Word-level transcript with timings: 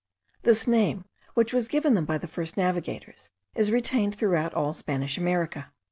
This 0.41 0.65
name, 0.67 1.05
which 1.35 1.53
was 1.53 1.67
given 1.67 1.93
them 1.93 2.05
by 2.05 2.17
the 2.17 2.25
first 2.25 2.57
navigators, 2.57 3.29
is 3.53 3.71
retained 3.71 4.15
throughout 4.15 4.51
all 4.51 4.73
Spanish 4.73 5.15
America. 5.15 5.71